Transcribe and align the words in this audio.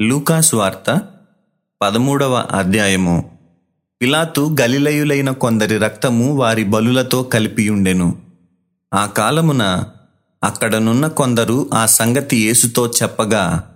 లూకాసువార్త 0.00 1.00
పదమూడవ 1.82 2.34
అధ్యాయము. 2.34 3.38
పిలాతు 4.02 4.56
గలిలయులైన 4.60 5.30
కొందరి 5.30 5.78
రక్తము 5.78 6.34
వారి 6.36 6.64
బలులతో 6.64 7.22
కలిపియుండెను. 7.22 8.22
ఆ 8.94 9.06
కాలమున 9.06 9.84
అక్కడనున్న 10.44 11.06
కొందరు 11.06 11.70
ఆ 11.74 11.86
సంగతి 11.86 12.46
యేసుతో 12.46 12.92
చెప్పగా 13.02 13.74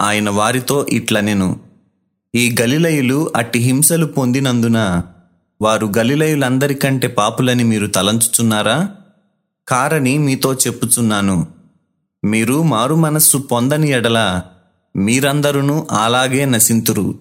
ఆయన 0.00 0.30
వారితో 0.30 0.86
ఇట్లనెను. 0.86 1.60
ఈ 2.34 2.56
గలిలయులు 2.60 3.32
అట్టి 3.36 3.58
హింసలు 3.58 4.06
పొందినందున 4.06 5.02
వారు 5.62 5.92
గలిలయులందరికంటే 5.98 7.08
పాపులని 7.08 7.64
మీరు 7.64 7.86
తలంచుచున్నారా? 7.86 8.90
కారని 9.68 10.18
మీతో 10.18 10.54
చెప్పుచున్నాను. 10.54 11.46
మీరు 12.24 12.62
మారు 12.62 12.94
మనస్సు 12.94 13.38
పొందని 13.38 13.90
ఎడల 13.90 14.42
మీరందరూ 14.96 15.86
అలాగే 15.90 16.44
నశింతురు. 16.44 17.18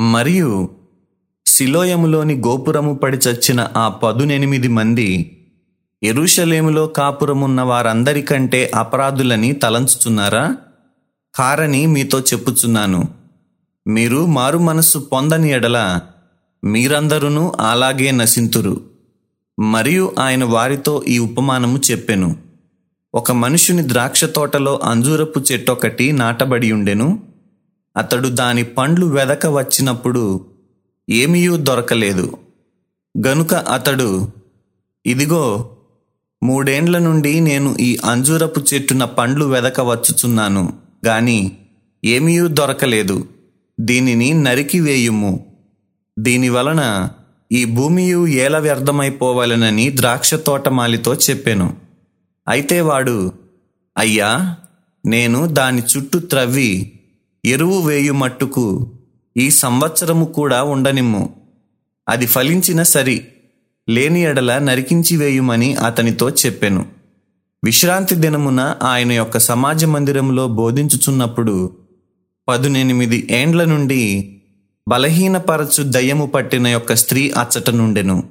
మరియు 0.00 0.68
శిలోయములోని 1.46 2.34
గోపురము 2.34 2.94
పడి 2.94 3.16
చచ్చిన 3.16 3.68
ఆ 3.76 3.88
పదునెనిమిది 3.88 4.68
మంది 4.68 5.40
ఎరుషలేములో 6.02 6.86
కాపురమున్న 6.86 7.62
వారందరికంటే 7.62 8.70
అపరాధులని 8.74 9.52
తలంచుతున్నారా? 9.52 10.56
కారని 11.34 11.86
మీతో 11.86 12.20
చెప్పుచున్నాను. 12.20 13.04
మీరు 13.86 14.26
మారు 14.26 14.58
మనస్సు 14.58 14.98
పొందని 14.98 15.50
ఎడల 15.50 16.00
మీరందరూ 16.64 17.52
అలాగే 17.60 18.10
నశింతురు. 18.10 18.80
మరియు 19.60 20.12
ఆయన 20.18 20.44
వారితో 20.44 21.04
ఈ 21.08 21.18
ఉపమానము 21.18 21.80
చెప్పెను. 21.90 22.43
ఒక 23.14 23.32
మనుషుని 23.32 23.88
ద్రాక్ష 23.88 24.24
తోటలో 24.24 24.80
అంజూరపు 24.84 25.40
చెట్టొకటి 25.40 26.12
నాటబడి 26.12 26.72
ఉండెను. 26.72 27.22
అతడు 27.96 28.28
దాని 28.28 28.64
పండ్లు 28.64 29.06
వెదక 29.06 29.46
వచ్చినప్పుడు 29.46 30.46
ఏమీయూ 31.10 31.56
దొరకలేదు. 31.56 32.36
గనుక 33.26 33.54
అతడు 33.54 34.28
ఇదిగో 35.06 35.70
మూడేండ్ల 36.42 36.98
నుండి 36.98 37.40
నేను 37.40 37.76
ఈ 37.80 37.98
అంజూరపు 38.04 38.60
చెట్టున 38.74 39.04
పండ్లు 39.04 39.44
వెదక 39.44 39.80
వచ్చుచున్నాను 39.80 40.72
గాని 41.06 41.52
ఏమీయూ 42.04 42.46
దొరకలేదు. 42.46 43.28
దీనిని 43.80 44.34
నరికివేయుము 44.34 45.46
దీని 46.18 46.48
వలన 46.48 47.08
ఈ 47.52 47.64
భూమియు 47.64 48.26
ఏల 48.26 48.58
వ్యర్థమైపోవాలనని 48.58 49.96
ద్రాక్ష 49.96 50.34
తోటమాలితో 50.34 51.14
చెప్పాను. 51.14 51.83
అయితే 52.48 52.80
వాడు 52.80 53.32
అయ్యా 53.98 54.56
నేను 55.06 55.46
దాని 55.46 55.82
చుట్టూ 55.82 56.18
త్రవ్వి 56.18 56.92
ఎరువు 57.44 57.82
వేయు 57.82 58.12
మట్టుకు 58.12 58.92
ఈ 59.36 59.50
సంవత్సరము 59.50 60.24
కూడా 60.24 60.62
ఉండనిమ్ము. 60.62 61.36
అది 62.08 62.26
ఫలించిన 62.26 62.82
సరి 62.82 63.26
లేని 63.88 64.22
ఎడల 64.22 64.58
నరికించి 64.58 65.16
వేయుమని 65.16 65.74
అతనితో 65.74 66.30
చెప్పెను. 66.30 66.86
విశ్రాంతి 67.64 68.14
దినమున 68.14 68.76
ఆయన 68.82 69.12
యొక్క 69.12 69.38
సమాజ 69.38 69.84
మందిరంలో 69.84 70.48
బోధించుచున్నప్పుడు 70.48 71.76
పదునెనిమిది 72.48 73.28
ఏండ్ల 73.30 73.64
నుండి 73.64 74.36
బలహీనపరచు 74.88 75.82
దయ్యము 75.82 76.26
పట్టిన 76.26 76.66
యొక్క 76.66 76.94
స్త్రీ 76.94 77.30
అచ్చట 77.30 77.70
నుండెను. 77.70 78.24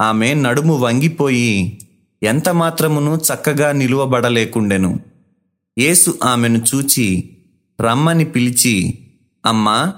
ఆమె 0.00 0.34
నడుము 0.34 0.74
వంగిపోయి 0.76 1.78
ఎంత 2.22 2.48
మాత్రమును 2.48 3.16
చక్కగా 3.16 3.72
నిలువబడలేకుండెను. 3.72 5.00
యేసు 5.78 6.18
ఆమెను 6.24 6.62
చూచి 6.74 7.36
రమ్మని 7.80 8.24
పిలిచి 8.24 8.98
అమ్మా 9.46 9.92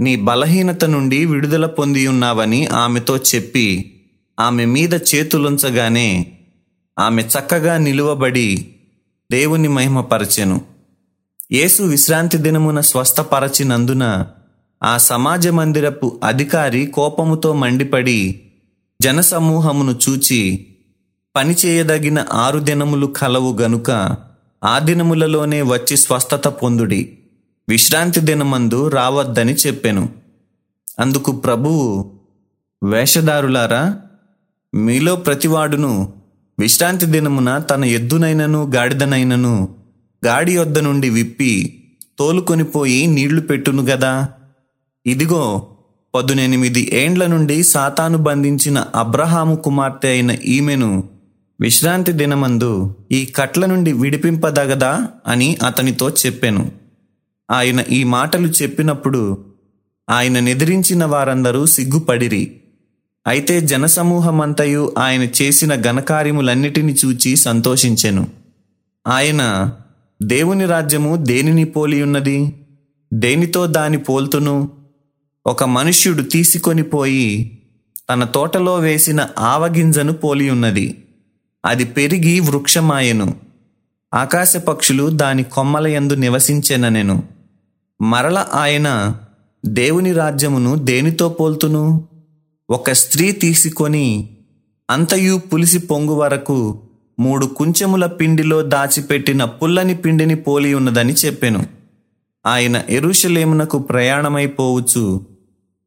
నీ 0.00 0.16
బలహీనత 0.16 0.84
నుండి 0.84 1.24
విడుదల 1.24 1.66
పొంది 1.66 2.06
ఉన్నావని 2.06 2.66
ఆమెతో 2.66 3.16
చెప్పి 3.16 3.96
ఆమె 4.40 4.64
మీద 4.64 4.94
చేతులుంచగానే 4.94 6.32
ఆమె 6.98 7.22
చక్కగా 7.22 7.78
నిలువబడి 7.78 8.70
దేవుని 9.32 9.68
మహిమపరచెను. 9.68 10.60
యేసు 11.52 11.82
విశ్రాంతి 11.82 12.38
దినమున 12.38 12.80
స్వస్థపరచినందున 12.80 14.26
ఆ 14.82 14.96
సమాజ 14.96 15.48
మందిరపు 15.48 16.20
అధికారి 16.24 16.86
కోపముతో 16.86 17.52
మండిపడి 17.52 18.42
జనసమూహమును 19.02 19.98
చూచి 20.08 20.66
పని 21.36 21.54
చేయదగిన 21.66 22.24
ఆరు 22.32 22.58
దినములు 22.58 23.06
కలవు 23.06 23.58
గనుక 23.60 24.16
ఆ 24.64 24.78
దినములలోనే 24.78 25.62
వచ్చి 25.62 25.96
స్వస్థత 25.96 26.48
పొందుడి. 26.48 27.18
విశ్రాంతి 27.68 28.20
దినమందు 28.20 28.88
రావద్దని 28.88 29.52
చెప్పెను. 29.52 30.08
అందుకు 31.00 31.32
ప్రభువు 31.32 32.12
వేషధారులారా 32.82 33.96
మీలో 34.74 35.16
ప్రతివాడును 35.16 36.12
విశ్రాంతి 36.58 37.06
దినమున 37.06 37.58
తన 37.58 37.84
ఎద్దునైనను 37.84 38.72
గాడిదనైనను 38.74 39.76
గాడి 40.26 40.58
వద్ద 40.58 40.78
నుండి 40.78 41.10
విప్పి 41.10 41.82
తోలుకొని 42.18 42.64
పోయి 42.64 43.06
నీళ్ళు 43.06 43.40
పెట్టును 43.40 43.82
గదా. 43.82 44.28
ఇదిగో 45.06 45.66
పదునెనిమిది 46.14 46.90
ఏండ్ల 46.92 47.26
నుండి 47.26 47.62
సాతాను 47.62 48.18
బంధించిన 48.18 48.84
అబ్రహాము 48.94 49.54
కుమార్తె 49.56 50.08
అయిన 50.08 50.30
ఈమెను 50.30 51.19
విశ్రాంతి 51.60 52.12
దినమందు 52.12 52.94
ఈ 53.12 53.26
కట్ల 53.26 53.66
నుండి 53.66 53.92
విడిపింపదగదా 53.92 55.08
అని 55.26 55.58
అతనితో 55.66 56.10
చెప్పాను. 56.10 56.72
ఆయన 57.50 57.84
ఈ 57.90 58.04
మాటలు 58.04 58.46
చెప్పినప్పుడు 58.46 59.44
ఆయన 60.10 60.40
నిద్రించిన 60.40 61.04
వారందరూ 61.04 61.66
సిగ్గుపడిరి. 61.66 62.60
అయితే 63.26 63.60
జనసమూహమంతయు 63.60 64.94
ఆయన 64.98 65.22
చేసిన 65.22 65.74
ఘనకార్యములన్నిటిని 65.74 66.92
చూచి 66.92 67.36
సంతోషించెను. 67.36 68.26
ఆయన 69.06 69.72
దేవుని 70.22 70.66
రాజ్యము 70.66 71.16
దేనిని 71.16 71.64
పోలియున్నది? 71.64 72.52
దేనితో 73.14 73.66
దాని 73.66 73.98
పోల్తును? 73.98 74.70
ఒక 75.46 75.64
మనుష్యుడు 75.64 76.22
తీసుకొని 76.22 76.82
పోయి 76.82 77.58
తన 78.10 78.24
తోటలో 78.24 78.74
వేసిన 78.74 79.28
ఆవగింజను 79.38 80.12
పోలియున్నది. 80.12 81.04
అది 81.64 81.84
పెరిగి 81.84 82.40
వృక్షమాయెను. 82.40 83.34
ఆకాశ 84.14 84.56
పక్షులు 84.56 85.10
దాని 85.10 85.42
కొమ్మల 85.42 85.86
యందు 85.86 86.12
నివసించెననెను. 86.12 87.22
మరల 88.02 88.46
ఆయన 88.52 89.16
దేవుని 89.66 90.12
రాజ్యమును 90.12 90.74
దేనితో 90.76 91.28
పోల్తును? 91.28 92.08
ఒక 92.70 92.90
స్త్రీ 92.90 93.32
తీసుకొని 93.32 94.30
అంతయు 94.90 95.36
పులిసి 95.38 95.78
పొంగు 95.78 96.14
వరకు 96.14 96.82
మూడు 97.18 97.46
కుంచెముల 97.46 98.06
పిండిలో 98.06 98.62
దాచిపెట్టిన 98.62 99.44
పుల్లని 99.44 99.94
పిండిని 99.94 100.36
పోలి 100.36 100.74
ఉన్నదని 100.74 101.12
చెప్పెను. 101.12 101.66
ఆయన 102.46 102.82
ఎరుషలేమునకు 102.88 103.78
ప్రయాణమైపోవచ్చు 103.78 105.26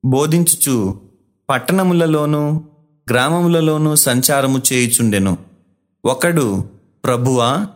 బోధించుచు 0.06 1.01
పట్టణములలోనూ 1.50 2.62
గ్రామములలోనూ 3.09 3.95
సంచారము 3.95 4.62
చేయుచుండెను. 4.73 5.53
ఒకడు 6.06 6.66
ప్రభువా 7.06 7.68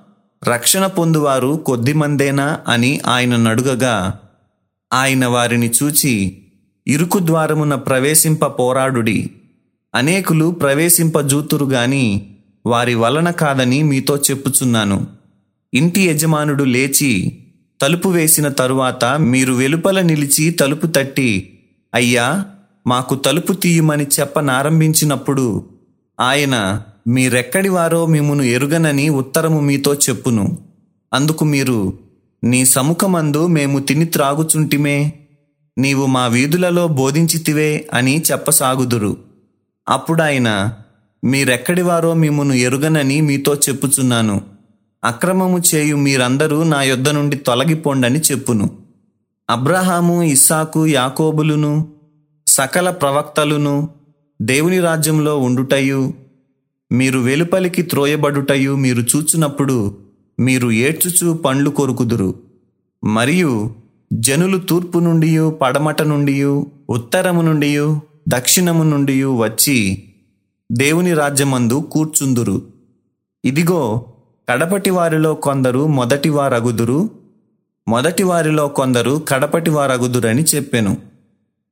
రక్షణ 0.44 0.88
పొందువారు 0.88 1.64
కొద్దిమందేనా 1.66 2.60
అని 2.68 3.00
ఆయన 3.06 3.36
నడుగగా 3.36 4.20
ఆయన 4.94 5.26
వారిని 5.26 5.72
చూచి 5.84 6.42
ఇరుకు 6.88 7.20
ద్వారమున 7.20 7.76
ప్రవేశింప 7.76 8.46
పోరాడుడి. 8.46 9.30
అనేకులు 9.96 10.52
ప్రవేశింప 10.52 11.20
జూతురు 11.20 11.66
గాని 11.66 12.36
వారి 12.66 12.96
వలన 12.96 13.32
కాదని 13.32 13.84
మీతో 13.84 14.18
చెప్పుచున్నాను. 14.18 15.08
ఇంటి 15.74 16.02
యజమానుడు 16.02 16.64
లేచి 16.64 17.40
తలుపు 17.82 18.10
వేసిన 18.10 18.48
తరువాత 18.48 19.06
మీరు 19.06 19.54
వెలుపల 19.54 20.02
నిలిచి 20.02 20.52
తలుపు 20.52 20.88
తట్టి 20.88 21.60
అయ్యా 21.94 22.46
మాకు 22.88 23.16
తలుపు 23.16 23.54
తీయమని 23.54 24.06
చెప్పనారంభించినప్పుడు 24.20 25.70
ఆయన 26.20 26.82
మీరెక్కడి 27.08 27.70
వారో 27.70 28.06
మిమ్మును 28.06 28.44
ఎరుగనని 28.44 29.10
ఉత్తరము 29.10 29.60
మీతో 29.60 29.94
చెప్పును. 29.94 30.58
అందుకు 31.14 31.46
మీరు 31.46 31.94
నీ 32.44 32.66
సముఖమందు 32.66 33.48
మేము 33.48 33.80
తిని 33.80 34.06
త్రాగుచుంటిమే 34.06 35.14
నీవు 35.78 36.06
మా 36.06 36.28
వీధులలో 36.28 36.88
బోధించితివే 36.88 37.88
అని 37.94 38.24
చెప్పసాగుదురు. 38.32 39.18
అప్పుడాయన 39.90 40.74
మీరెక్కడి 41.24 41.82
వారో 41.82 42.14
మిమ్మును 42.14 42.54
ఎరుగనని 42.54 43.22
మీతో 43.22 43.56
చెప్పుచున్నాను. 43.56 44.42
అక్రమము 45.04 45.62
చేయు 45.76 45.96
మీరందరూ 45.96 46.64
నా 46.64 46.84
యొద్ద 46.84 47.10
నుండి 47.10 47.36
తొలగిపోండని 47.36 48.20
చెప్పును. 48.20 48.70
అబ్రహాము 49.50 50.24
ఇస్సాకు 50.24 50.88
యాకోబులును 50.88 51.88
సకల 52.48 52.90
ప్రవక్తలును 52.90 53.90
దేవుని 54.42 54.80
రాజ్యంలో 54.80 55.40
ఉండుటయు 55.40 56.27
మీరు 56.92 57.20
వెలుపలికి 57.20 57.82
త్రోయబడుటయు 57.82 58.76
మీరు 58.76 59.02
చూచినప్పుడు 59.02 59.98
మీరు 60.40 60.72
ఏడ్చుచూ 60.72 61.34
పండ్లు 61.34 61.70
కొరుకుదురు. 61.70 62.36
మరియు 63.04 63.76
జనులు 64.14 64.58
తూర్పు 64.58 65.00
నుండి 65.00 65.52
పడమట 65.52 66.02
నుండి 66.02 66.44
ఉత్తరము 66.90 67.42
నుండి 67.42 67.78
దక్షిణము 68.28 68.84
నుండి 68.84 69.24
వచ్చి 69.24 70.04
దేవుని 70.72 71.14
రాజ్యమందు 71.14 71.74
కూర్చుందురు. 71.74 72.62
ఇదిగో 73.46 74.06
కడపటి 74.50 74.90
వారిలో 74.90 75.34
కొందరు 75.34 75.88
మొదటి 75.88 76.30
వారగుదురు 76.30 77.10
మొదటి 77.88 78.24
వారిలో 78.24 78.68
కొందరు 78.68 79.26
కడపటి 79.28 79.70
వారగుదురని 79.70 80.44
చెప్పెను. 80.44 80.98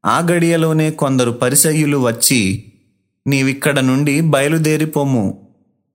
ఆ 0.05 0.19
గడియలోనే 0.19 0.91
కొందరు 0.91 1.31
పరిసయ్యులు 1.31 1.97
వచ్చి 1.97 2.63
నీవిక్కడ 3.27 3.79
నుండి 3.79 4.21
బయలుదేరిపోము. 4.21 5.47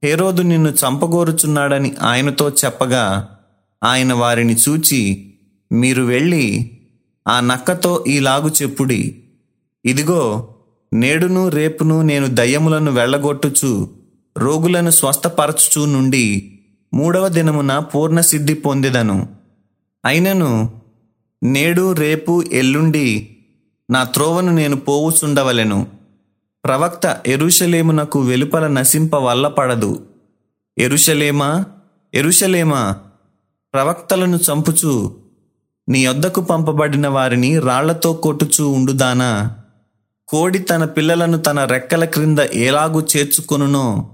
హేరోదు 0.05 0.43
నిన్ను 0.43 0.71
చంపగోరుచున్నాడని 0.71 1.94
ఆయనతో 2.03 2.50
చెప్పగా 2.50 3.37
ఆయన 3.85 4.12
వారిని 4.12 4.56
చూచి 4.69 5.32
మీరు 5.73 6.03
వెళ్ళి 6.03 6.71
ఆ 7.29 7.41
నక్కతో 7.41 8.05
ఈలాగు 8.09 8.49
చెప్పుడి. 8.49 9.23
ఇదిగో 9.85 10.55
నేడును 10.93 11.49
రేపును 11.49 12.03
నేను 12.03 12.27
దయ్యములను 12.27 12.93
వెళ్ళగొట్టుచు 12.93 13.91
రోగులను 14.38 14.91
స్వస్థపరచుచు 14.91 15.85
నుండి 15.85 16.59
మూడవ 16.94 17.29
దినమున 17.29 17.79
పూర్ణసిద్ధి 17.79 18.55
పొందిదను. 18.55 19.29
అయినను 20.05 20.73
నేడు 21.43 21.93
రేపు 21.93 22.44
ఎల్లుండి 22.53 23.37
నా 23.91 24.05
త్రోవను 24.05 24.53
నేను 24.53 24.77
పోవుచుండవలెను. 24.77 26.00
ప్రవక్త 26.64 27.22
ఎరుషలేమునకు 27.26 28.20
వెలుపల 28.20 28.66
నశింప 28.68 29.14
వల్లపడదు 29.16 30.06
ఎరుషలేమా 30.78 31.64
ఎరుషలేమా 32.14 32.96
ప్రవక్తలను 33.74 34.36
చంపుచు 34.36 35.16
నీ 35.88 36.06
వద్దకు 36.06 36.40
పంపబడిన 36.40 37.08
వారిని 37.08 37.58
రాళ్ళతో 37.58 38.12
కొట్టుచూ 38.12 38.68
ఉండుదానా? 38.68 39.56
కోడి 40.28 40.58
తన 40.58 40.84
పిల్లలను 40.84 41.38
తన 41.38 41.64
రెక్కల 41.64 42.04
క్రింద 42.04 42.38
ఎలాగూ 42.38 43.00
చేర్చుకొనునో 43.00 44.10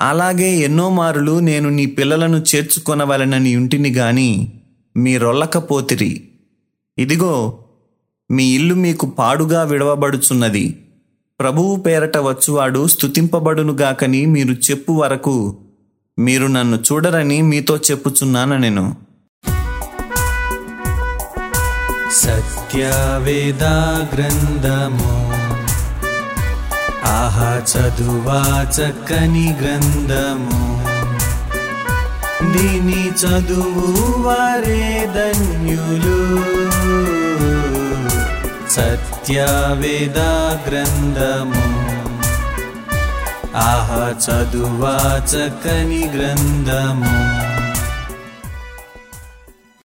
అలాగే 0.00 0.58
ఎన్నో 0.58 0.90
మారులు 0.90 1.40
నేను 1.40 1.70
నీ 1.70 1.86
పిల్లలను 1.86 2.36
చేర్చుకొనవలెనని 2.36 3.50
ఇంటిని 3.50 3.92
గాని 3.92 4.30
మీరొల్లకపోతిరి 4.96 6.28
ఇదిగో 6.98 7.62
మీ 8.30 8.44
ఇల్లు 8.44 8.74
మీకు 8.74 9.06
పాడుగా 9.06 9.62
విడవబడుచున్నది. 9.62 10.85
ప్రభువు 11.40 11.76
పేరట 11.76 12.16
వచ్చువాడు 12.18 12.86
స్థుతింపబడునుగాకని 12.86 14.26
మీరు 14.26 14.54
చెప్పు 14.66 14.92
వరకు 14.92 15.34
మీరు 16.18 16.46
నన్ను 16.46 16.78
చూడరని 16.86 17.42
మీతో 17.42 17.76
చెప్పుచున్నాను 17.76 18.56
నేను 18.56 18.84
సత్యవేదా 22.12 23.74
గ్రంథము 24.14 25.12
ఆహా 27.10 27.50
చదువా 27.72 28.40
చక్కని 28.76 29.54
గ్రంథము 29.60 30.60
దీని 32.52 33.02
చదువు 33.20 33.86
వారే 34.22 34.82
ధన్యులు. 35.14 36.18
సత్యవేదా 38.75 40.29
గ్రంథము 40.67 41.65
ఆహా 43.63 44.03
చదువా 44.25 44.95
చక్కని 45.25 46.03
గ్రంథము 46.15 47.15